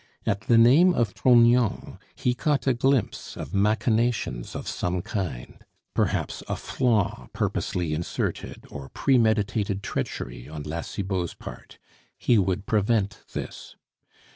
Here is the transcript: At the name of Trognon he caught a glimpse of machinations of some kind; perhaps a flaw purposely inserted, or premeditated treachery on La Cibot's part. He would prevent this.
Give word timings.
At 0.25 0.41
the 0.41 0.57
name 0.57 0.95
of 0.95 1.13
Trognon 1.13 1.99
he 2.15 2.33
caught 2.33 2.65
a 2.65 2.73
glimpse 2.73 3.37
of 3.37 3.53
machinations 3.53 4.55
of 4.55 4.67
some 4.67 5.03
kind; 5.03 5.63
perhaps 5.93 6.41
a 6.49 6.55
flaw 6.55 7.27
purposely 7.33 7.93
inserted, 7.93 8.65
or 8.71 8.89
premeditated 8.89 9.83
treachery 9.83 10.49
on 10.49 10.63
La 10.63 10.81
Cibot's 10.81 11.35
part. 11.35 11.77
He 12.17 12.39
would 12.39 12.65
prevent 12.65 13.21
this. 13.33 13.75